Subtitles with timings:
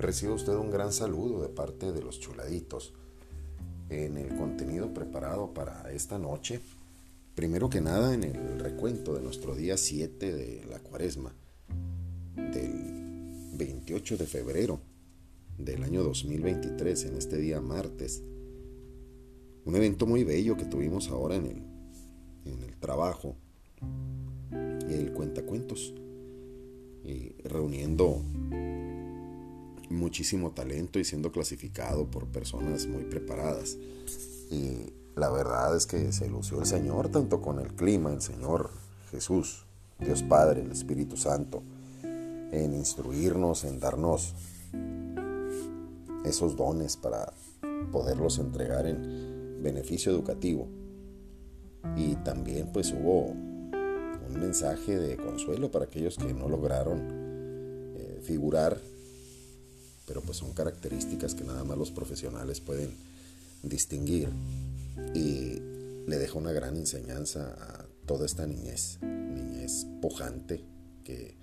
[0.00, 2.94] Recibe usted un gran saludo de parte de los chuladitos
[3.90, 6.62] en el contenido preparado para esta noche.
[7.34, 11.34] Primero que nada en el recuento de nuestro día 7 de la cuaresma
[12.34, 14.80] del 28 de febrero
[15.58, 18.22] del año 2023, en este día martes.
[19.66, 21.62] Un evento muy bello que tuvimos ahora en el,
[22.46, 23.36] en el trabajo,
[24.50, 25.92] el cuentacuentos,
[27.04, 28.22] y reuniendo
[29.90, 33.76] muchísimo talento y siendo clasificado por personas muy preparadas.
[34.50, 38.70] Y la verdad es que se lució el Señor tanto con el clima, el Señor
[39.10, 39.66] Jesús,
[39.98, 41.62] Dios Padre, el Espíritu Santo,
[42.02, 44.34] en instruirnos, en darnos
[46.24, 47.32] esos dones para
[47.92, 50.68] poderlos entregar en beneficio educativo.
[51.96, 57.00] Y también pues hubo un mensaje de consuelo para aquellos que no lograron
[57.96, 58.78] eh, figurar
[60.10, 62.90] pero pues son características que nada más los profesionales pueden
[63.62, 64.28] distinguir.
[65.14, 65.60] Y
[66.08, 70.64] le deja una gran enseñanza a toda esta niñez, niñez pujante
[71.04, 71.36] que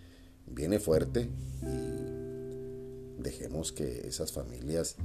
[0.48, 1.30] viene fuerte
[1.62, 4.98] y dejemos que esas familias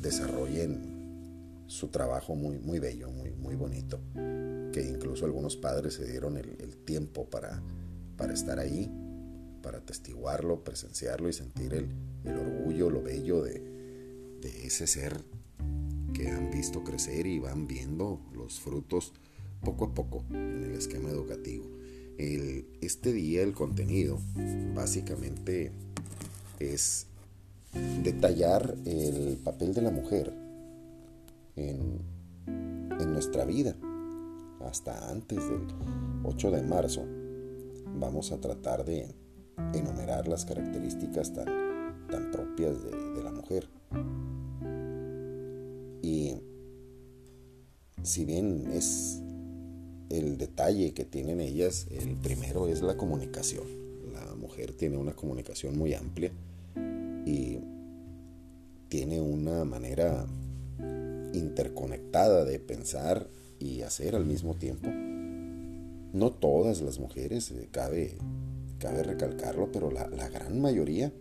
[0.00, 6.38] desarrollen su trabajo muy, muy bello, muy, muy bonito, que incluso algunos padres se dieron
[6.38, 7.60] el, tiempo para,
[8.16, 8.90] para estar ahí
[9.62, 11.88] para atestiguarlo, presenciarlo y sentir el,
[12.36, 13.62] orgullo, lo bello de,
[14.64, 15.22] ese ser
[16.12, 19.12] que han visto crecer y van viendo los frutos
[19.64, 21.64] poco a poco en el esquema educativo.
[22.18, 24.18] este día el contenido
[24.74, 25.70] básicamente
[26.58, 27.06] es
[28.02, 30.32] detallar el papel de la mujer
[31.56, 32.00] en,
[32.46, 33.76] en nuestra vida.
[34.60, 35.66] Hasta antes del
[36.24, 37.04] 8 de marzo
[37.98, 39.21] vamos a tratar de
[39.74, 41.46] enumerar las características tan,
[42.10, 43.68] tan propias de, la mujer.
[46.02, 46.34] Y
[48.02, 49.22] si bien es
[50.10, 53.64] el detalle que tienen ellas, el primero es la comunicación.
[54.12, 56.32] La mujer tiene una comunicación muy amplia
[57.24, 57.58] y
[58.88, 60.26] tiene una manera
[61.32, 63.28] interconectada de pensar
[63.58, 64.88] y hacer al mismo tiempo.
[66.12, 68.18] No todas las mujeres, eh, cabe
[68.82, 71.12] cabe recalcarlo, pero la, gran mayoría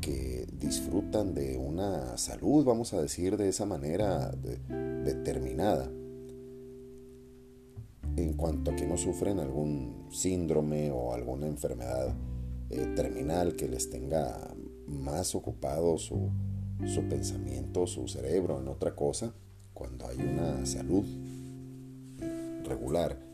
[0.00, 4.30] que disfrutan de una salud, vamos a decir de esa manera
[5.04, 5.90] determinada,
[8.16, 12.14] en cuanto a que no sufren algún síndrome o alguna enfermedad
[12.70, 14.54] eh, terminal que les tenga
[14.86, 16.30] más ocupado su,
[16.86, 19.34] su pensamiento, su cerebro en otra cosa,
[19.72, 21.04] cuando hay una salud
[22.64, 23.33] regular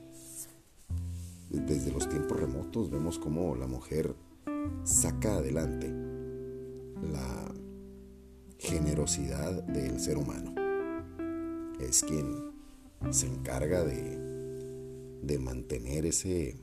[1.51, 4.15] desde los tiempos remotos vemos cómo la mujer
[4.85, 5.93] saca adelante
[7.03, 7.53] la
[8.59, 10.55] generosidad del ser humano.
[11.81, 12.53] Es quien
[13.11, 14.19] se encarga de,
[15.23, 16.57] de mantener ese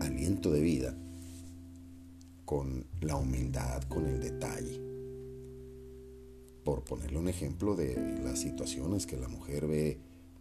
[0.00, 0.96] aliento de vida
[2.46, 4.80] con la humildad, con el detalle.
[6.64, 9.98] Por ponerle un ejemplo de las situaciones que la mujer ve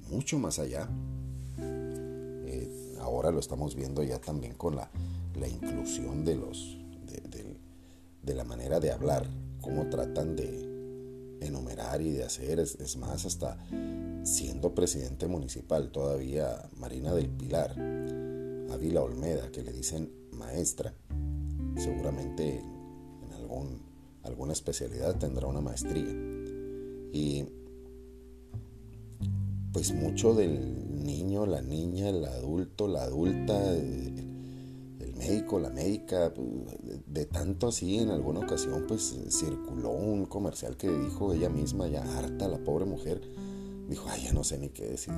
[0.09, 0.89] mucho más allá
[2.99, 4.89] ahora lo estamos viendo ya también con la,
[5.47, 6.77] inclusión de los
[8.21, 9.25] de, la manera de hablar,
[9.61, 13.57] cómo tratan de enumerar y de hacer, es, más, hasta
[14.23, 17.71] siendo presidente municipal todavía Marina del Pilar,
[18.71, 20.93] Ávila Olmeda, que le dicen maestra,
[21.75, 23.81] seguramente en algún,
[24.23, 26.13] alguna especialidad tendrá una maestría.
[27.11, 27.45] Y
[29.71, 34.27] pues mucho del niño, la niña, el adulto, la adulta, el,
[35.17, 36.47] médico, la médica, pues,
[37.05, 42.03] de tanto así en alguna ocasión pues circuló un comercial que dijo ella misma, ya
[42.17, 43.21] harta la pobre mujer,
[43.89, 45.13] dijo, ay, ya no sé ni qué decir.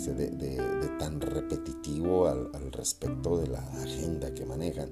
[0.00, 0.56] De,
[0.98, 4.90] tan repetitivo al, respecto de la agenda que manejan.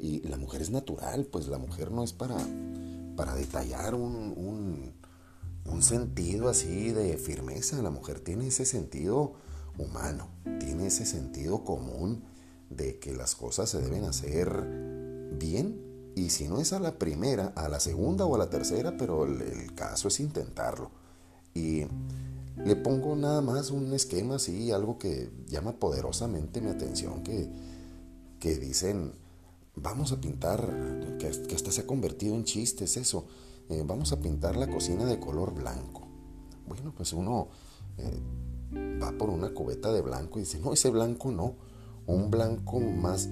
[0.00, 2.36] Y la mujer es natural, pues la mujer no es para,
[3.14, 4.97] para detallar un un
[5.82, 7.80] sentido así de firmeza.
[7.82, 9.34] La mujer tiene ese sentido
[9.78, 10.28] humano,
[10.60, 12.24] tiene ese sentido común
[12.70, 14.50] de que las cosas se deben hacer
[15.38, 16.12] bien.
[16.14, 19.24] Y si no es a la primera, a la segunda o a la tercera, pero
[19.24, 20.90] el, caso es intentarlo.
[21.54, 21.84] Y
[22.56, 27.48] le pongo nada más un esquema así, algo que llama poderosamente mi atención, que,
[28.40, 29.12] que dicen,
[29.76, 33.26] vamos a pintar, que, que hasta se ha convertido en chistes eso
[33.70, 36.06] eh, vamos a pintar la cocina de color blanco.
[36.66, 37.48] Bueno, pues uno
[37.98, 38.20] eh,
[39.02, 41.54] va por una cubeta de blanco y dice, no, ese blanco no,
[42.06, 43.28] un blanco más,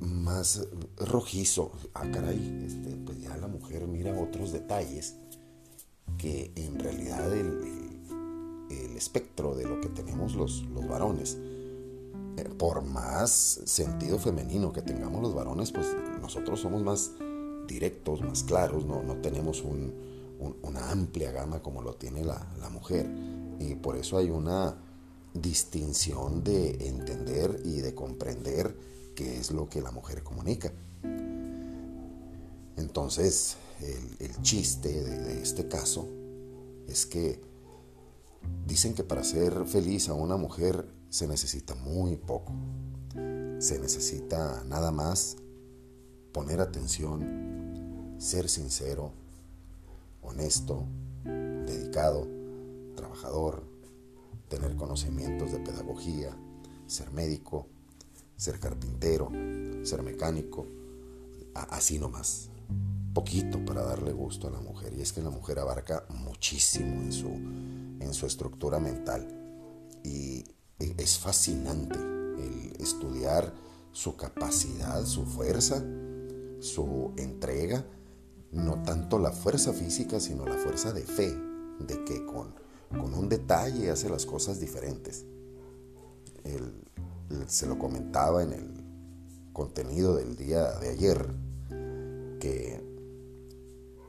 [0.00, 0.66] más
[0.96, 1.72] rojizo.
[1.94, 5.16] Ah, caray, este, pues ya la mujer mira otros detalles
[6.18, 7.82] que en realidad el,
[8.96, 11.36] espectro de lo que tenemos los, los varones,
[12.36, 13.30] eh, por más
[13.64, 15.88] sentido femenino que tengamos los varones, pues
[16.22, 17.10] nosotros somos más
[17.66, 23.08] directos, más claros, no, no tenemos una amplia gama como lo tiene la, la mujer.
[23.58, 24.76] Y por eso hay una
[25.32, 28.76] distinción de entender y de comprender
[29.14, 30.72] qué es lo que la mujer comunica.
[32.76, 33.56] Entonces,
[34.18, 36.08] el, chiste de, este caso
[36.88, 37.40] es que
[38.66, 42.52] dicen que para ser feliz a una mujer se necesita muy poco.
[43.58, 45.36] Se necesita nada más
[46.34, 49.12] poner atención, ser sincero,
[50.20, 50.84] honesto,
[51.24, 52.26] dedicado,
[52.96, 53.62] trabajador,
[54.48, 56.36] tener conocimientos de pedagogía,
[56.88, 57.68] ser médico,
[58.36, 59.30] ser carpintero,
[59.84, 60.66] ser mecánico,
[61.54, 62.50] así nomás.
[63.14, 64.92] Poquito para darle gusto a la mujer.
[64.92, 69.28] Y es que la mujer abarca muchísimo en su, en su estructura mental.
[70.02, 70.44] Y
[70.80, 73.54] es fascinante el estudiar
[73.92, 75.80] su capacidad, su fuerza,
[76.64, 77.84] su entrega,
[78.50, 81.36] no tanto la fuerza física, sino la fuerza de fe,
[81.80, 82.54] de que con,
[82.88, 85.26] con un detalle hace las cosas diferentes.
[87.46, 88.84] Se lo comentaba en el
[89.52, 91.26] contenido del día de ayer,
[92.40, 92.82] que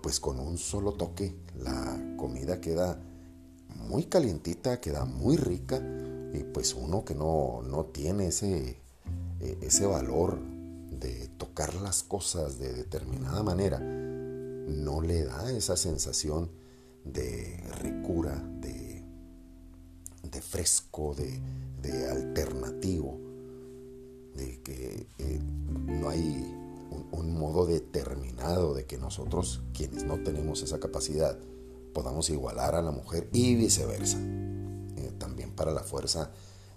[0.01, 3.01] pues con un solo toque la comida queda
[3.75, 5.81] muy calientita, queda muy rica
[6.33, 8.77] y pues uno que no, no tiene ese,
[9.39, 10.54] e, ese valor
[11.55, 16.51] las cosas de determinada manera, no le da esa sensación
[17.03, 19.03] de ricura, de,
[20.23, 21.39] de fresco, de,
[21.81, 23.19] de alternativo,
[24.35, 25.39] de que eh,
[25.87, 26.53] no hay
[27.11, 31.37] un, modo determinado de que nosotros, quienes no tenemos esa capacidad,
[31.93, 34.17] podamos igualar a la mujer y viceversa.
[34.19, 36.31] Eh, también para la fuerza,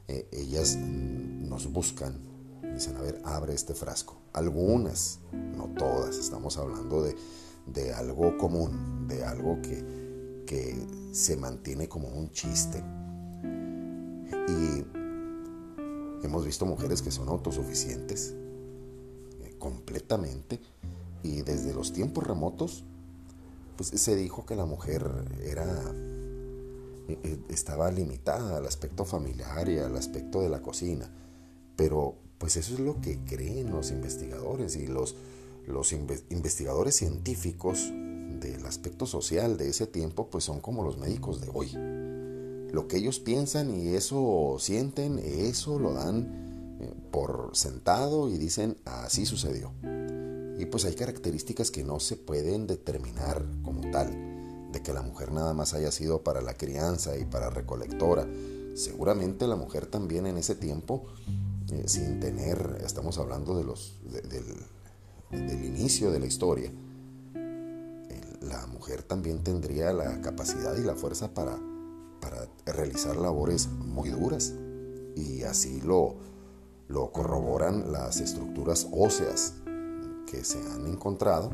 [0.09, 2.19] eh, ellas nos buscan,
[2.75, 4.17] dicen, a ver, abre este frasco.
[4.33, 5.21] Algunas,
[5.57, 7.17] no todas, estamos hablando de,
[7.67, 12.83] de algo común, de algo que, que se mantiene como un chiste.
[14.49, 14.85] Y
[16.23, 18.35] Hemos visto mujeres que son autosuficientes
[19.41, 20.61] eh, completamente
[21.23, 22.85] y desde los tiempos remotos
[23.77, 25.09] pues se dijo que la mujer
[25.45, 25.65] era
[27.09, 31.09] eh, eh, estaba limitada al aspecto familiar y al aspecto de la cocina,
[31.77, 35.17] pero pues eso es lo que creen los investigadores y los,
[35.67, 37.91] los investigadores científicos
[38.41, 41.77] del aspecto social de ese tiempo pues son como los médicos de hoy
[42.73, 48.77] lo que ellos piensan y eso sienten, eso lo dan eh, por sentado y dicen
[48.85, 49.73] así sucedió.
[50.59, 55.33] Y pues hay características que no se pueden determinar como tal, de que la mujer
[55.33, 58.29] nada más haya sido para la crianza y para recolectora.
[58.75, 61.07] Seguramente la mujer también en ese tiempo,
[61.73, 64.67] eh, sin tener, estamos hablando de los, del,
[65.31, 66.73] del inicio de la historia,
[68.41, 71.59] la mujer también tendría la capacidad y la fuerza para
[72.21, 74.55] para realizar labores muy duras.
[75.17, 76.17] Y así lo,
[76.89, 79.55] lo corroboran las estructuras óseas
[80.31, 81.51] que se han encontrado.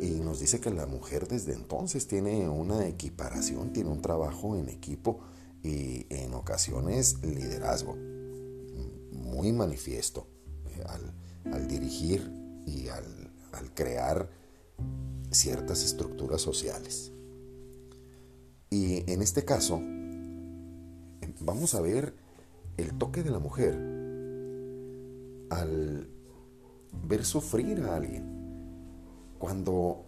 [0.00, 4.68] Y nos dice que la mujer desde entonces tiene una equiparación, tiene un trabajo en
[4.68, 5.20] equipo
[5.62, 7.96] y en ocasiones liderazgo
[9.40, 10.26] muy manifiesto
[10.66, 10.84] eh,
[11.54, 12.30] al, dirigir
[12.66, 14.28] y al crear
[15.30, 17.10] ciertas estructuras sociales.
[18.68, 22.14] Y en este caso, em, vamos a ver
[22.76, 23.74] el toque de la mujer
[25.48, 26.10] al
[27.08, 28.24] ver sufrir a alguien.
[29.38, 30.04] Cuando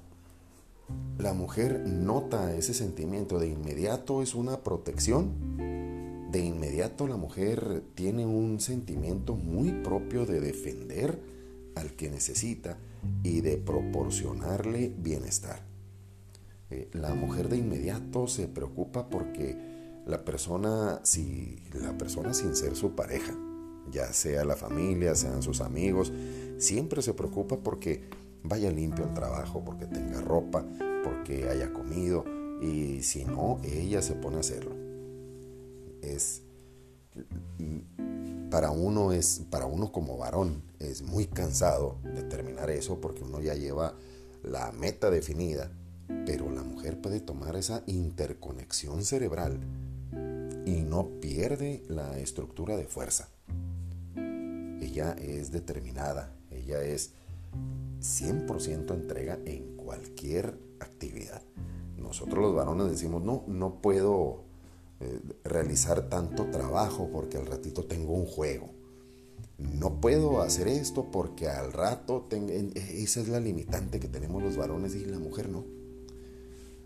[1.18, 5.32] la mujer nota ese sentimiento, de inmediato es una protección,
[6.32, 11.20] de inmediato la mujer tiene un sentimiento muy propio de defender
[11.74, 12.78] al que necesita
[13.22, 15.62] y de proporcionarle bienestar.
[16.70, 19.58] Eh, la mujer de inmediato se preocupa porque
[20.06, 23.36] la persona, si la persona sin ser su pareja,
[23.90, 26.14] ya sea la familia, sean sus amigos,
[26.56, 28.08] siempre se preocupa porque
[28.42, 30.64] vaya limpio al trabajo, porque tenga ropa,
[31.04, 32.24] porque haya comido
[32.62, 34.81] y si no, ella se pone a hacerlo.
[36.02, 36.42] Es
[38.50, 43.54] para uno es para uno como varón es muy cansado determinar eso porque uno ya
[43.54, 43.94] lleva
[44.42, 45.70] la meta definida
[46.26, 49.60] pero la mujer puede tomar esa interconexión cerebral
[50.64, 53.28] y no pierde la estructura de fuerza.
[54.80, 57.12] ella es determinada, ella es
[58.00, 61.42] 100% entrega en cualquier actividad.
[61.96, 64.44] Nosotros los varones decimos, no, no puedo
[65.02, 68.70] eh, realizar tanto trabajo porque al ratito tengo un juego.
[69.58, 72.52] No puedo hacer esto porque al rato tengo...
[72.52, 75.64] Esa es la limitante que tenemos los varones y la mujer no.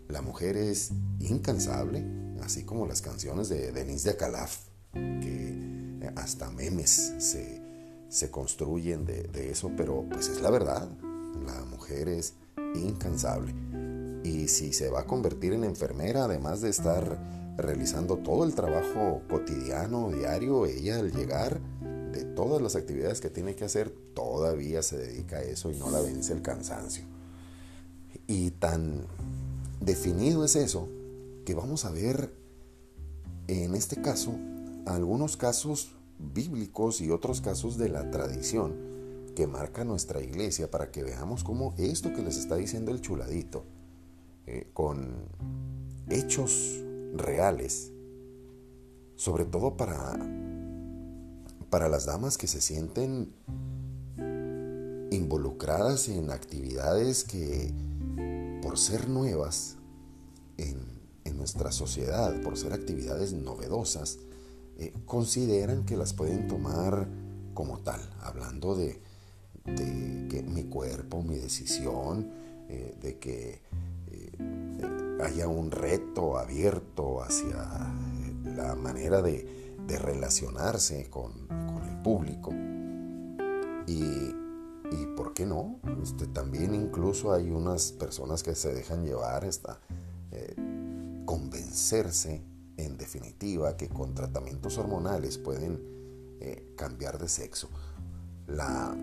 [0.07, 2.03] La mujer es incansable,
[2.41, 7.61] así como las canciones de Denise de Acalaf, que hasta memes se,
[8.09, 10.89] se construyen de, de, eso, pero pues es la verdad.
[11.45, 12.33] La mujer es
[12.75, 13.53] incansable.
[14.23, 19.21] Y si se va a convertir en enfermera, además de estar realizando todo el trabajo
[19.27, 21.59] cotidiano, diario, ella al llegar
[22.11, 25.89] de todas las actividades que tiene que hacer, todavía se dedica a eso y no
[25.89, 27.03] la vence el cansancio.
[28.27, 29.05] Y tan
[29.81, 30.87] definido es eso
[31.45, 32.33] que vamos a ver
[33.47, 34.33] en este caso
[34.85, 38.75] algunos casos bíblicos y otros casos de la tradición
[39.35, 43.65] que marca nuestra iglesia para que veamos cómo esto que les está diciendo el chuladito,
[44.47, 45.27] eh, con
[46.09, 46.83] hechos
[47.17, 47.91] reales,
[49.15, 50.17] sobre todo para,
[51.69, 53.33] para las damas que se sienten
[55.11, 57.73] involucradas en actividades que
[58.61, 59.77] por ser nuevas
[60.57, 60.97] en,
[61.37, 64.17] nuestra sociedad, por ser actividades novedosas,
[64.79, 67.07] eh, consideran que las pueden tomar
[67.53, 68.99] como tal, hablando de,
[69.63, 72.31] que mi cuerpo, mi decisión,
[72.69, 73.61] eh, de que
[74.07, 74.31] eh,
[75.23, 77.93] haya un reto abierto hacia
[78.55, 79.55] la manera de,
[79.87, 81.47] relacionarse con,
[81.87, 82.51] el público.
[83.87, 84.33] Y,
[85.15, 85.79] por qué no?
[86.03, 89.79] Este, también incluso hay unas personas que se dejan llevar esta,
[91.25, 92.43] convencerse
[92.77, 95.81] en definitiva que con tratamientos hormonales pueden
[96.39, 97.69] eh, cambiar de sexo.
[98.47, 98.95] La,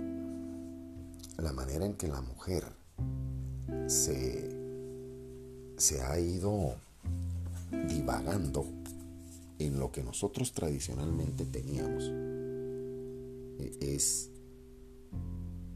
[1.38, 2.64] la manera en que la mujer
[3.86, 4.53] se,
[5.84, 6.76] se ha ido
[7.90, 8.64] divagando
[9.58, 12.04] en lo que nosotros tradicionalmente teníamos
[13.58, 14.30] eh, es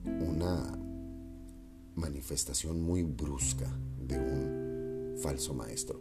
[0.07, 0.79] una
[1.95, 6.01] manifestación muy brusca de un falso maestro.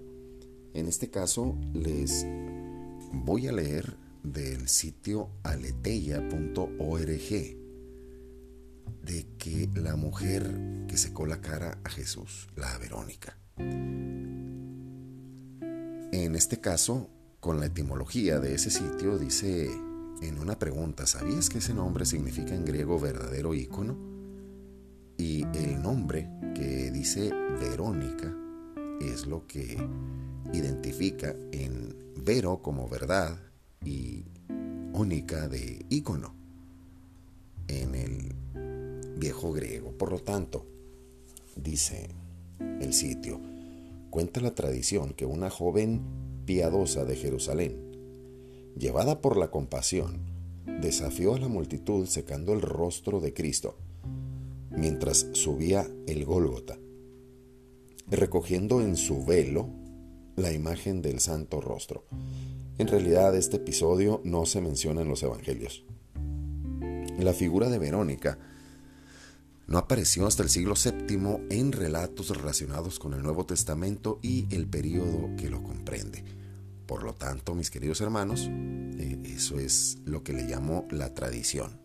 [0.74, 2.26] En este caso les
[3.12, 7.10] voy a leer del sitio aleteya.org
[9.04, 13.38] de que la mujer que secó la cara a Jesús, la Verónica.
[13.58, 15.36] En
[16.36, 17.10] este caso,
[17.40, 19.70] con la etimología de ese sitio, dice
[20.22, 23.98] en una pregunta, ¿sabías que ese nombre significa en griego verdadero ícono?
[25.18, 28.34] Y el nombre que dice Verónica
[29.02, 29.78] es lo que
[30.54, 33.38] identifica en vero como verdad
[33.84, 34.26] y
[34.94, 36.36] única de ícono
[37.68, 38.36] en el
[39.18, 39.92] viejo griego.
[39.92, 40.66] Por lo tanto,
[41.56, 42.10] dice
[42.60, 43.40] el sitio,
[44.10, 46.02] cuenta la tradición que una joven
[46.46, 47.78] piadosa de Jerusalén,
[48.78, 50.20] llevada por la compasión,
[50.82, 53.76] desafió a la multitud secando el rostro de Cristo
[54.72, 56.78] mientras subía el Gólgota,
[58.08, 59.70] recogiendo en su velo
[60.36, 62.06] la imagen del santo rostro.
[62.78, 65.84] En realidad este episodio no se menciona en los evangelios.
[67.18, 68.38] La figura de Verónica
[69.68, 74.66] no apareció hasta el siglo VII en relatos relacionados con el Nuevo Testamento y el
[74.66, 76.24] período que lo comprende.
[76.86, 81.82] Por lo tanto, mis queridos hermanos, eh, eso es lo que le llamo la tradición.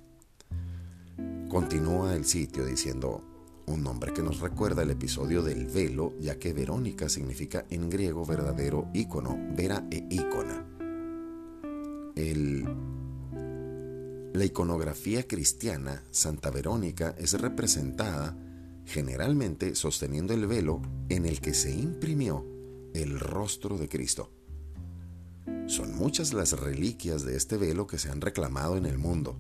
[1.48, 3.20] Continúa el sitio diciendo,
[3.66, 8.24] un nombre que nos recuerda el episodio del velo, ya que Verónica significa en griego
[8.24, 10.64] verdadero ícono, vera e ícona.
[14.32, 18.36] La iconografía cristiana, Santa Verónica es representada
[18.86, 22.44] generalmente sosteniendo el velo en el que se imprimió
[22.94, 24.30] el rostro de Cristo.
[25.66, 29.38] Son muchas las reliquias de este velo que se han reclamado en el mundo,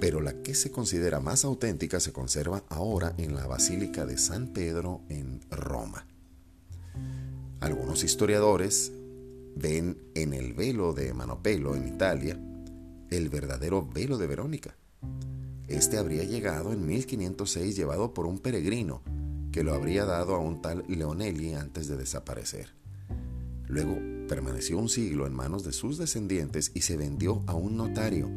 [0.00, 4.48] pero la que se considera más auténtica se conserva ahora en la Basílica de San
[4.48, 6.06] Pedro en Roma.
[7.60, 8.92] Algunos historiadores
[9.56, 12.38] ven en el velo de Manopelo en Italia
[13.10, 14.76] el verdadero velo de Verónica.
[15.68, 19.02] Este habría llegado en 1506 llevado por un peregrino
[19.52, 22.74] que lo habría dado a un tal Leonelli antes de desaparecer.
[23.66, 23.96] Luego
[24.28, 28.28] permaneció un siglo en manos de sus descendientes y se vendió a un notario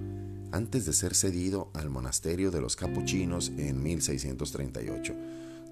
[0.51, 5.13] antes de ser cedido al monasterio de los capuchinos en 1638,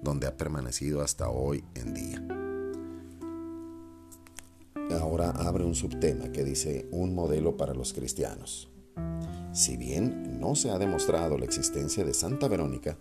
[0.02, 2.24] donde ha permanecido hasta hoy en día.
[5.00, 8.70] Ahora abre un subtema que dice un modelo para los cristianos.
[9.52, 12.96] Si bien no se ha demostrado la existencia de Santa Verónica,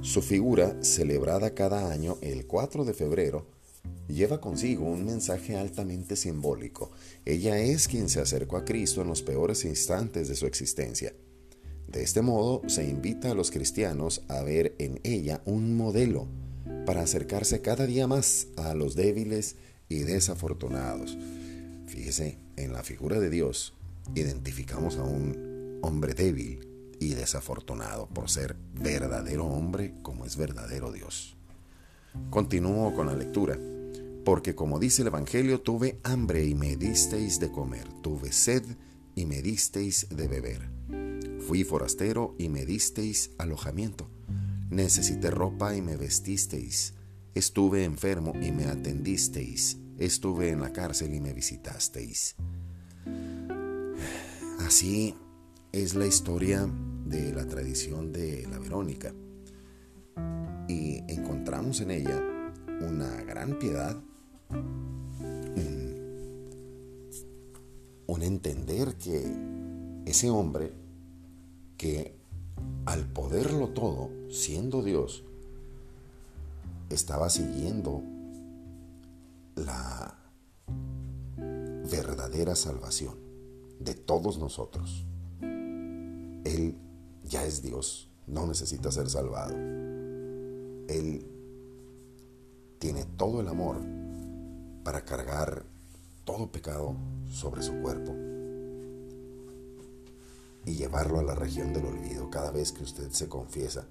[0.00, 3.46] su figura, celebrada cada año el 4 de febrero,
[4.08, 6.90] lleva consigo un mensaje altamente simbólico.
[7.24, 11.12] Ella es quien se acercó a Cristo en los peores instantes de su existencia.
[11.88, 16.26] De este modo se invita a los cristianos a ver en ella un modelo
[16.84, 19.56] para acercarse cada día más a los débiles
[19.88, 21.16] y desafortunados.
[21.86, 23.75] Fíjese, en la figura de Dios
[24.14, 31.36] identificamos a un hombre débil y desafortunado por ser verdadero hombre como es verdadero Dios.
[32.30, 33.58] Continúo con la lectura.
[34.24, 38.64] Porque como dice el Evangelio, tuve hambre y me disteis de comer, tuve sed
[39.14, 40.68] y me disteis de beber.
[41.46, 44.10] Fui forastero y me disteis alojamiento.
[44.68, 46.94] Necesité ropa y me vestisteis.
[47.34, 49.78] Estuve enfermo y me atendisteis.
[49.98, 52.34] Estuve en la cárcel y me visitasteis.
[54.58, 55.14] Así
[55.72, 56.68] es la historia
[57.04, 59.12] de la tradición de la Verónica.
[60.68, 62.20] Y encontramos en ella
[62.80, 63.96] una gran piedad,
[68.06, 69.22] un, entender que
[70.04, 70.72] ese hombre
[71.76, 72.16] que
[72.86, 75.22] al poderlo todo, siendo Dios,
[76.90, 78.02] estaba siguiendo
[79.54, 80.18] la
[81.88, 83.25] verdadera salvación
[83.78, 85.06] de todos nosotros.
[85.40, 86.76] Él
[87.24, 89.54] ya es Dios, no necesita ser salvado.
[90.88, 91.26] Él
[92.78, 93.78] tiene todo el amor
[94.84, 95.64] para cargar
[96.24, 96.96] todo pecado
[97.28, 98.12] sobre su cuerpo
[100.64, 103.86] y llevarlo a la región del olvido cada vez que usted se confiesa.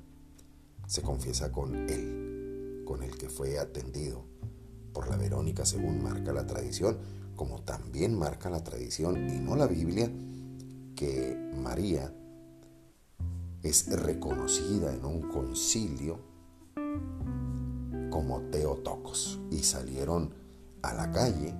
[0.87, 4.23] Se confiesa con Él, con el que fue atendido
[4.93, 6.97] por la Verónica según marca la tradición,
[7.35, 10.09] como también marca la tradición y no la Biblia,
[10.95, 12.13] que María
[13.63, 16.19] es reconocida en un concilio
[18.09, 20.33] como Teotocos y salieron
[20.81, 21.53] a la calle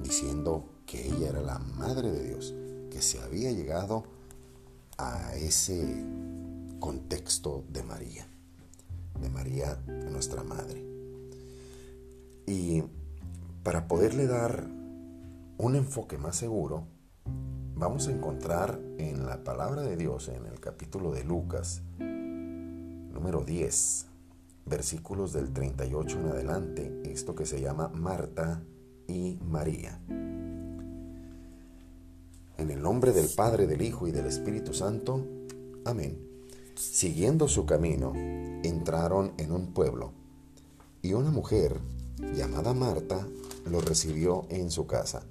[0.00, 2.54] diciendo que ella era la madre de Dios,
[2.90, 4.04] que se había llegado
[4.98, 6.04] a ese
[6.80, 8.26] contexto de María,
[9.20, 9.76] de María
[10.10, 10.84] nuestra madre.
[12.46, 12.82] Y
[13.62, 14.66] para poderle dar
[15.58, 16.84] un enfoque más seguro,
[17.76, 24.06] vamos a encontrar en la palabra de Dios, en el capítulo de Lucas, número 10,
[24.66, 28.62] versículos del 38 en adelante, esto que se llama Marta
[29.06, 30.00] y María.
[32.58, 35.24] En el nombre del Padre, del Hijo y del Espíritu Santo.
[35.84, 36.18] Amén.
[36.74, 40.12] Siguiendo su camino, entraron en un pueblo,
[41.00, 41.80] y una mujer
[42.18, 43.26] llamada Marta
[43.66, 45.22] lo recibió en su casa.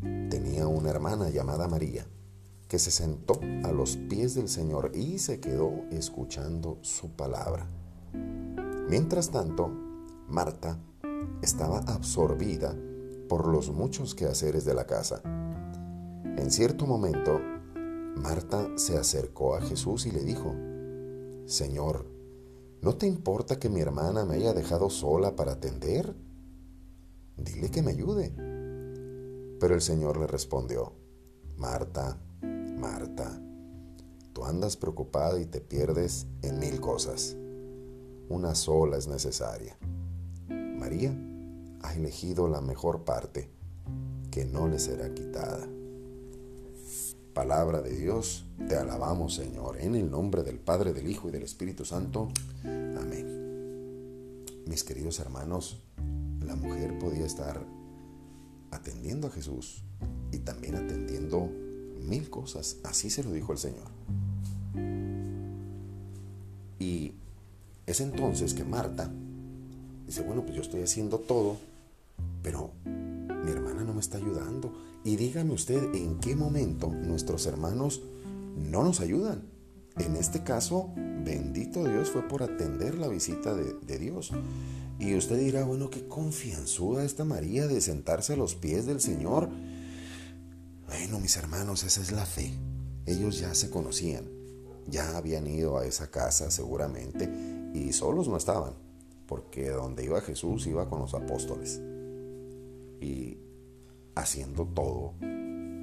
[0.00, 2.06] Tenía una hermana llamada María,
[2.68, 7.66] que se sentó a los pies del Señor y se quedó escuchando su palabra.
[8.88, 9.70] Mientras tanto,
[10.28, 10.78] Marta
[11.42, 12.74] estaba absorbida
[13.28, 15.22] por los muchos quehaceres de la casa.
[15.24, 17.40] En cierto momento,
[18.16, 20.54] Marta se acercó a Jesús y le dijo,
[21.46, 22.19] Señor,
[22.82, 26.14] ¿no te importa que mi hermana me haya dejado sola para atender?
[27.36, 28.32] Dile que me ayude.
[29.60, 30.92] Pero el Señor le respondió,
[31.56, 33.40] Marta, Marta,
[34.32, 37.36] tú andas preocupada y te pierdes en mil cosas.
[38.28, 39.76] Una sola es necesaria.
[40.48, 41.14] María
[41.82, 43.50] ha elegido la mejor parte
[44.30, 45.68] que no le será quitada.
[47.34, 51.44] Palabra de Dios, te alabamos Señor, en el nombre del Padre, del Hijo y del
[51.44, 52.28] Espíritu Santo.
[52.64, 54.44] Amén.
[54.66, 55.80] Mis queridos hermanos,
[56.44, 57.64] la mujer podía estar
[58.72, 59.84] atendiendo a Jesús
[60.32, 61.48] y también atendiendo
[62.02, 62.78] mil cosas.
[62.82, 63.86] Así se lo dijo el Señor.
[66.80, 67.14] Y
[67.86, 69.08] es entonces que Marta
[70.04, 71.58] dice, bueno, pues yo estoy haciendo todo,
[72.42, 72.72] pero
[74.00, 74.72] está ayudando.
[75.04, 78.02] Y dígame usted en qué momento nuestros hermanos
[78.56, 79.44] no nos ayudan.
[79.98, 84.32] En este caso, bendito Dios fue por atender la visita de, de Dios.
[84.98, 89.48] Y usted dirá, bueno, qué confianzuda esta María de sentarse a los pies del Señor.
[90.86, 92.52] Bueno, mis hermanos, esa es la fe.
[93.06, 94.24] Ellos ya se conocían,
[94.86, 97.28] ya habían ido a esa casa seguramente
[97.74, 98.74] y solos no estaban,
[99.26, 101.80] porque donde iba Jesús iba con los apóstoles
[103.00, 103.38] y
[104.14, 105.14] haciendo todo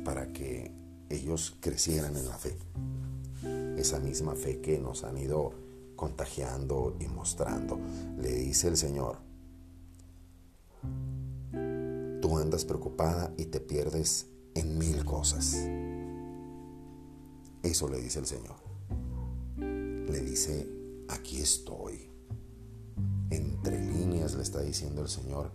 [0.03, 0.71] para que
[1.09, 2.57] ellos crecieran en la fe.
[3.77, 5.53] Esa misma fe que nos han ido
[5.95, 7.79] contagiando y mostrando.
[8.17, 9.17] Le dice el Señor,
[12.21, 15.57] tú andas preocupada y te pierdes en mil cosas.
[17.63, 18.55] Eso le dice el Señor.
[19.57, 20.67] Le dice,
[21.09, 22.09] aquí estoy.
[23.29, 25.51] Entre líneas le está diciendo el Señor,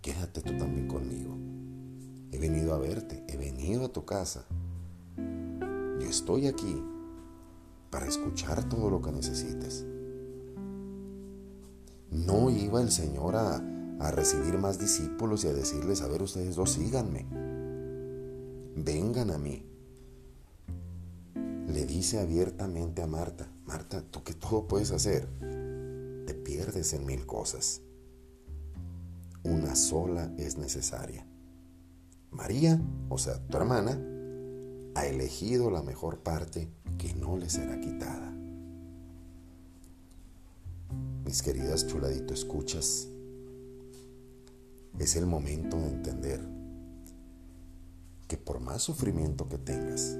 [0.00, 1.36] quédate tú también conmigo.
[2.32, 4.44] He venido a verte, he venido a tu casa.
[5.16, 6.82] Yo estoy aquí
[7.90, 9.84] para escuchar todo lo que necesites.
[12.10, 13.56] No iba el Señor a,
[14.00, 17.26] a recibir más discípulos y a decirles, a ver ustedes dos, síganme.
[18.76, 19.66] Vengan a mí.
[21.68, 25.28] Le dice abiertamente a Marta, Marta, tú que todo puedes hacer,
[26.26, 27.82] te pierdes en mil cosas.
[29.44, 31.29] Una sola es necesaria.
[32.30, 33.98] María, o sea, tu hermana,
[34.94, 38.30] ha elegido la mejor parte que no le será quitada.
[41.24, 43.08] Mis queridas chuladito escuchas,
[44.98, 46.40] es el momento de entender
[48.28, 50.16] que por más sufrimiento que tengas,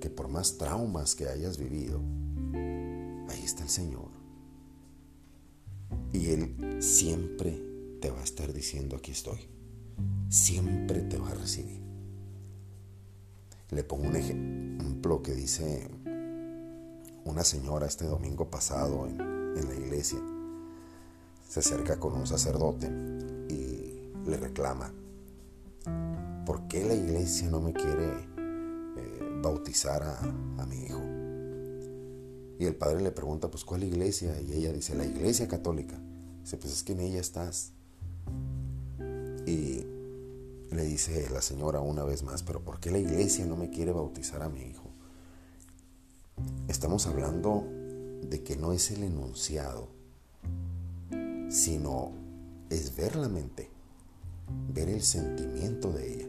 [0.00, 2.00] que por más traumas que hayas vivido,
[3.28, 4.10] ahí está el Señor.
[6.12, 7.58] Y Él siempre
[8.00, 9.55] te va a estar diciendo, aquí estoy.
[10.28, 11.80] Siempre te va a recibir.
[13.70, 15.88] Le pongo un ejemplo que dice
[17.24, 20.18] una señora este domingo pasado en, en la iglesia.
[21.48, 22.86] Se acerca con un sacerdote
[23.48, 24.92] y le reclama,
[26.44, 28.28] ¿por qué la iglesia no me quiere
[28.96, 31.00] eh, bautizar a, a mi hijo?
[32.58, 34.40] Y el padre le pregunta, pues ¿cuál iglesia?
[34.40, 35.98] Y ella dice, la iglesia católica.
[36.42, 37.72] Dice, pues es que en ella estás.
[39.46, 39.84] Y
[40.70, 43.92] le dice la señora una vez más, pero ¿por qué la iglesia no me quiere
[43.92, 44.90] bautizar a mi hijo?
[46.68, 47.64] Estamos hablando
[48.28, 49.88] de que no es el enunciado,
[51.48, 52.10] sino
[52.70, 53.70] es ver la mente,
[54.74, 56.28] ver el sentimiento de ella,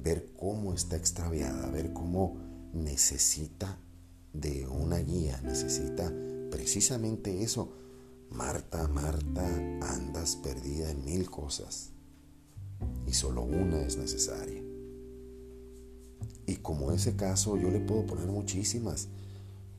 [0.00, 2.36] ver cómo está extraviada, ver cómo
[2.74, 3.78] necesita
[4.34, 6.12] de una guía, necesita
[6.50, 7.72] precisamente eso.
[8.30, 9.46] Marta, Marta,
[9.82, 11.92] andas perdida en mil cosas
[13.06, 14.62] y solo una es necesaria.
[16.46, 19.08] Y como ese caso yo le puedo poner muchísimas.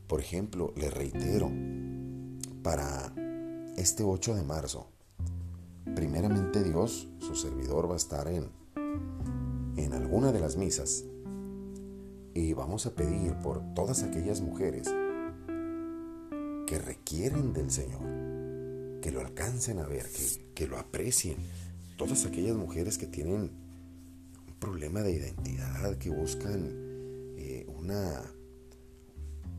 [0.08, 1.52] Por ejemplo, le reitero,
[2.64, 3.14] para
[3.78, 4.88] este 8 de marzo,
[5.96, 8.50] primeramente Dios, su servidor va a estar en,
[9.78, 11.04] en alguna de las misas
[12.34, 14.88] y vamos a pedir por todas aquellas mujeres
[16.68, 18.02] que requieren del Señor,
[19.06, 21.36] que lo alcancen a ver, que, que lo aprecien,
[21.96, 23.52] todas aquellas mujeres que tienen un
[24.60, 26.72] problema de identidad, que buscan
[27.38, 28.24] eh, una,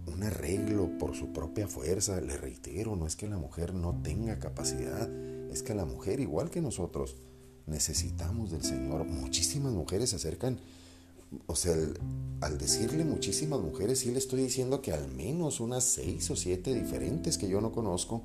[0.07, 4.41] un arreglo por su propia fuerza, le reitero, no es que la mujer no tenga
[4.41, 5.09] capacidad,
[5.53, 7.15] es que la mujer, igual que nosotros,
[7.67, 9.05] necesitamos del Señor.
[9.05, 10.59] Muchísimas mujeres se acercan,
[11.47, 11.77] o sea,
[12.41, 16.75] al decirle muchísimas mujeres, sí le estoy diciendo que al menos unas seis o siete
[16.75, 18.25] diferentes que yo no conozco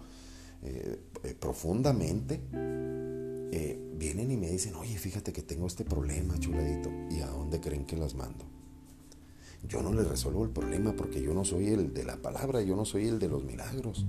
[0.63, 6.91] eh, eh, profundamente, eh, vienen y me dicen, oye, fíjate que tengo este problema, chuladito,
[7.09, 8.45] ¿y a dónde creen que las mando?
[9.67, 12.75] Yo no les resuelvo el problema porque yo no soy el de la palabra, yo
[12.75, 14.05] no soy el de los milagros.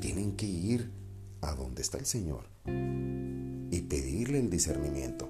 [0.00, 0.90] Tienen que ir
[1.40, 5.28] a donde está el Señor y pedirle el discernimiento.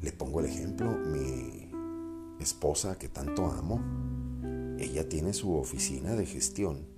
[0.00, 1.70] Le pongo el ejemplo, mi
[2.40, 3.80] esposa que tanto amo,
[4.78, 6.93] ella tiene su oficina de gestión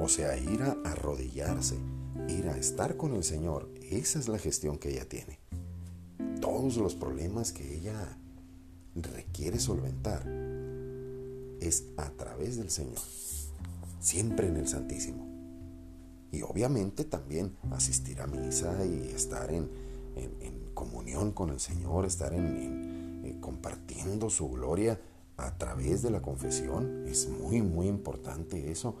[0.00, 1.76] O sea, ir a arrodillarse,
[2.28, 5.40] ir a estar con el Señor, esa es la gestión que ella tiene.
[6.40, 8.16] Todos los problemas que ella
[8.94, 10.24] requiere solventar
[11.60, 13.00] es a través del Señor,
[13.98, 15.26] siempre en el Santísimo.
[16.30, 19.68] Y obviamente también asistir a misa y estar en,
[20.74, 25.00] comunión con el Señor, estar en, eh, compartiendo su gloria
[25.36, 27.04] a través de la confesión.
[27.08, 28.94] Es muy, muy importante eso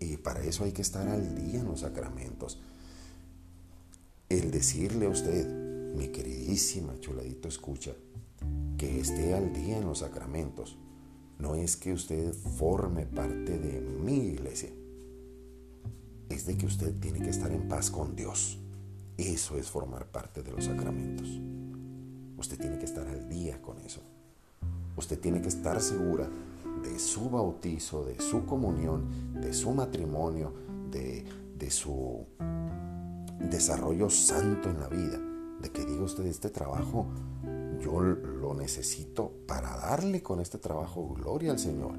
[0.00, 2.60] y para eso hay que estar al día en los sacramentos.
[4.28, 7.92] El decirle a usted, mi queridísima chuladito escucha,
[8.76, 10.76] que esté al día en los sacramentos,
[11.38, 14.70] no es que usted forme parte de mi iglesia,
[16.28, 18.58] es de que usted tiene que estar en paz con Dios.
[19.16, 21.28] Eso es formar parte de los sacramentos.
[22.36, 24.00] Usted tiene que estar al día con eso.
[24.96, 26.28] Usted tiene que estar segura
[26.84, 30.52] de su bautizo, de su comunión, de su matrimonio,
[30.90, 31.24] de,
[31.70, 32.26] su
[33.40, 35.18] desarrollo santo en la vida,
[35.60, 37.06] de que diga usted, este trabajo
[37.80, 41.94] yo lo necesito para darle con este trabajo gloria al Señor.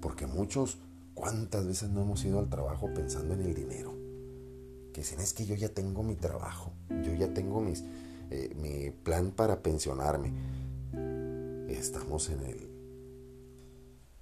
[0.00, 0.78] Porque muchos,
[1.14, 4.06] ¿cuántas veces no hemos ido al trabajo pensando en el dinero?
[4.96, 7.84] que dicen, es que yo ya tengo mi trabajo, yo ya tengo mis,
[8.30, 10.32] eh, mi plan para pensionarme.
[11.68, 12.65] Estamos en el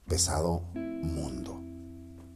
[0.07, 1.62] pesado mundo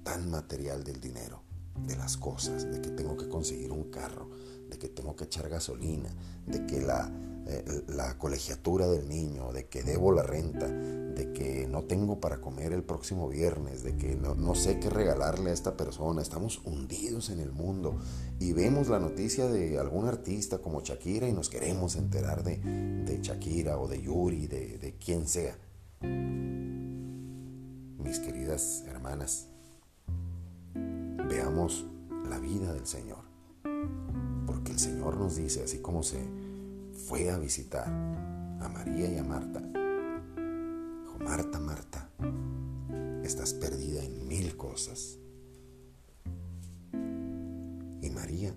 [0.03, 1.43] tan material del dinero,
[1.87, 4.31] de las cosas, de que tengo que conseguir un carro,
[4.71, 6.09] de que tengo que echar gasolina,
[6.47, 7.11] de que la,
[7.47, 7.65] eh,
[8.19, 12.83] colegiatura del niño, de que debo la renta, de que no tengo para comer el
[12.83, 16.23] próximo viernes, de que no, sé qué regalarle a esta persona.
[16.23, 17.99] Estamos hundidos en el mundo
[18.41, 23.19] y vemos la noticia de algún artista como Shakira y nos queremos enterar de, de
[23.21, 25.57] Shakira o de Yuri, de, de quien sea.
[27.99, 29.49] Mis queridas hermanas,
[31.29, 31.85] veamos
[32.29, 33.25] la vida del Señor.
[34.47, 36.19] Porque el Señor nos dice, así como se
[37.09, 42.09] fue a visitar a María y a Marta, dijo, Marta, Marta,
[43.25, 45.19] estás perdida en mil cosas.
[48.01, 48.55] Y María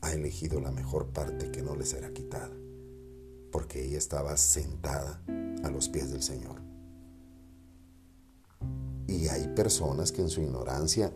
[0.00, 2.56] ha elegido la mejor parte que no le será quitada,
[3.50, 5.20] porque ella estaba sentada
[5.64, 6.61] a los pies del Señor.
[9.54, 11.12] Personas que en su ignorancia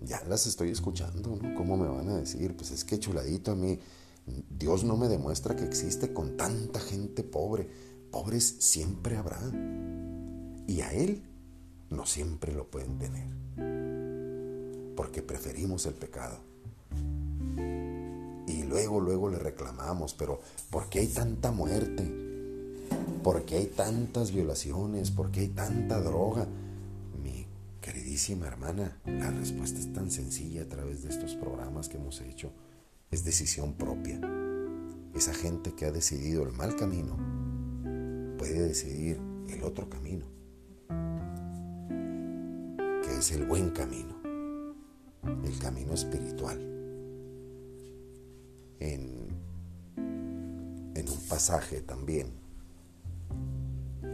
[0.00, 1.54] ya las estoy escuchando, ¿no?
[1.54, 2.56] ¿Cómo me van a decir?
[2.56, 3.78] Pues es que chuladito a mí
[4.48, 7.68] Dios no me demuestra que existe con tanta gente pobre.
[8.10, 9.40] Pobres siempre habrá.
[10.66, 11.22] Y a Él
[11.90, 13.28] no siempre lo pueden tener.
[14.96, 16.38] Porque preferimos el pecado.
[18.46, 22.10] Y luego, luego le reclamamos, pero ¿por qué hay tanta muerte?
[23.22, 25.10] ¿Por qué hay tantas violaciones?
[25.10, 26.46] ¿Por qué hay tanta droga?
[28.20, 32.52] Queridísima hermana, la respuesta es tan sencilla a través de estos programas que hemos hecho
[33.10, 34.20] es decisión propia.
[35.14, 37.16] Esa gente que ha decidido el mal camino
[38.36, 40.26] puede decidir el otro camino,
[43.02, 44.14] que es el buen camino,
[45.42, 46.58] el camino espiritual.
[48.80, 49.28] En,
[50.94, 52.26] en un pasaje también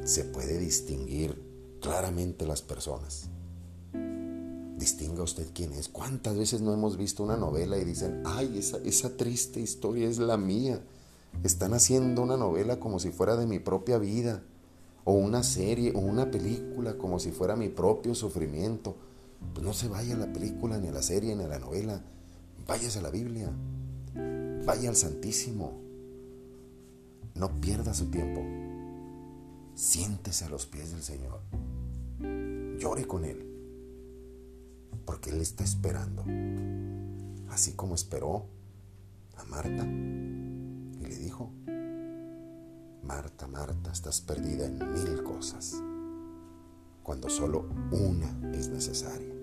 [0.04, 1.42] se puede distinguir
[1.80, 3.30] claramente las personas
[4.78, 5.88] distinga usted quién es.
[5.88, 10.36] ¿Cuántas veces no hemos visto una novela y dicen, ay, esa, triste historia es la
[10.36, 10.80] mía?
[11.42, 14.42] Están haciendo una novela como si fuera de mi propia vida,
[15.04, 18.96] o una serie, o una película como si fuera mi propio sufrimiento.
[19.52, 22.02] Pues no se vaya a la película, ni a la serie, ni a la novela.
[22.66, 23.50] Váyase a la Biblia.
[24.64, 25.72] Vaya al Santísimo.
[27.34, 28.42] No pierda su tiempo.
[29.74, 31.40] Siéntese a los pies del Señor.
[32.78, 33.55] Llore con Él
[35.04, 36.24] porque Él está esperando,
[37.50, 38.46] así como esperó
[39.36, 41.50] a Marta y le dijo,
[43.02, 45.76] Marta, Marta, estás perdida en mil cosas,
[47.02, 49.34] cuando solo una es necesaria.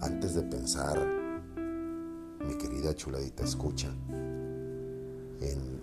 [0.00, 0.98] Antes de pensar,
[2.46, 3.88] mi querida chuladita, escucha,
[5.40, 5.80] en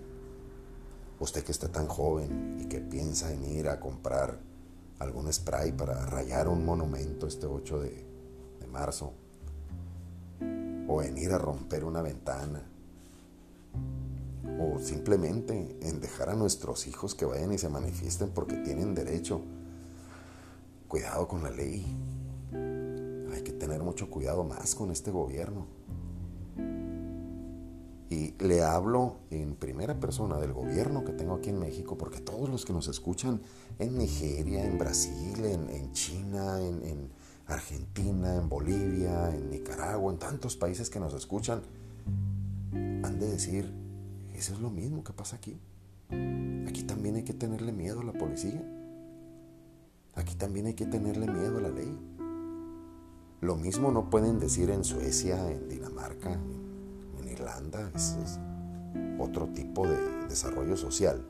[1.20, 4.40] usted que está tan joven y que piensa en ir a comprar
[5.02, 8.12] algún spray para rayar un monumento este 8 de,
[8.72, 9.12] marzo,
[10.88, 12.64] o en ir a romper una ventana,
[14.60, 19.42] o simplemente en dejar a nuestros hijos que vayan y se manifiesten porque tienen derecho.
[20.88, 21.86] Cuidado con la ley.
[23.34, 25.68] Hay que tener mucho cuidado más con este gobierno.
[28.12, 32.50] Y le hablo en primera persona del gobierno que tengo aquí en México, porque todos
[32.50, 33.40] los que nos escuchan
[33.80, 37.10] en Nigeria, en Brasil, en, China, en,
[37.48, 41.62] Argentina, en Bolivia, en Nicaragua, en tantos países que nos escuchan,
[42.74, 43.72] han de decir,
[44.36, 45.58] eso es lo mismo que pasa aquí.
[46.68, 48.62] Aquí también hay que tenerle miedo a la policía.
[50.16, 51.98] Aquí también hay que tenerle miedo a la ley.
[53.40, 56.38] Lo mismo no pueden decir en Suecia, en Dinamarca,
[57.42, 58.40] Irlanda, es,
[59.20, 61.26] otro tipo de desarrollo social.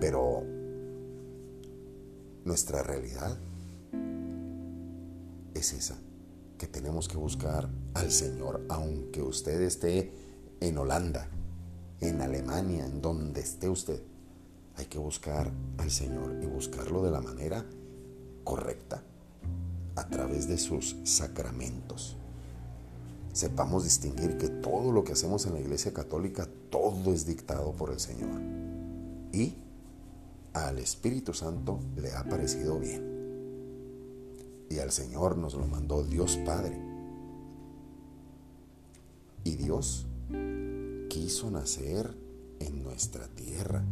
[0.00, 0.42] Pero
[2.44, 3.38] nuestra realidad
[5.54, 5.96] es esa,
[6.58, 10.12] que tenemos que buscar al Señor, aunque usted esté
[10.60, 11.28] en Holanda,
[12.00, 14.02] en Alemania, en donde esté usted.
[14.76, 17.64] Hay que buscar al Señor y buscarlo de la manera
[18.44, 19.02] correcta,
[19.94, 22.16] a través de sus sacramentos
[23.32, 27.90] sepamos distinguir que todo lo que hacemos en la Iglesia Católica, todo es dictado por
[27.90, 28.40] el Señor.
[29.32, 29.56] Y
[30.52, 33.10] al Espíritu Santo le ha parecido bien.
[34.68, 36.78] Y al Señor nos lo mandó Dios Padre.
[39.44, 40.06] Y Dios
[41.08, 42.14] quiso nacer
[42.60, 43.82] en nuestra tierra.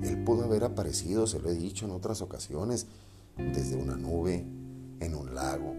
[0.00, 2.86] Él pudo haber aparecido, se lo he dicho en otras ocasiones,
[3.36, 4.44] desde una nube,
[5.00, 5.74] en un lago,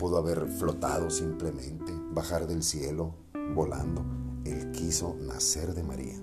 [0.00, 3.16] pudo haber flotado simplemente, bajar del cielo,
[3.54, 4.02] volando.
[4.46, 6.18] Él quiso nacer de María,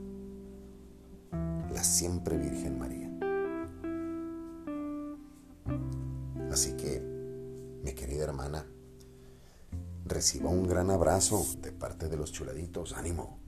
[1.71, 3.07] la siempre Virgen María.
[6.51, 6.99] Así que,
[7.83, 8.65] mi querida hermana,
[10.05, 12.93] reciba un gran abrazo de parte de los chuladitos.
[12.93, 13.46] Ánimo.